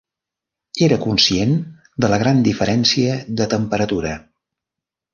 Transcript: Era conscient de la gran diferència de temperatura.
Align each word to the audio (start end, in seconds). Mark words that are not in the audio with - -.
Era 0.85 0.97
conscient 1.03 1.53
de 2.05 2.11
la 2.15 2.21
gran 2.25 2.43
diferència 2.49 3.21
de 3.43 3.51
temperatura. 3.55 4.19